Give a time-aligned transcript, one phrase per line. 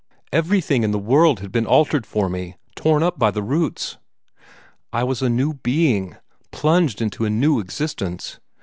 [0.31, 3.99] Everything in the world had been altered for me, torn up by the roots.
[4.91, 6.17] I was a new being,
[6.49, 8.39] plunged into a new existence.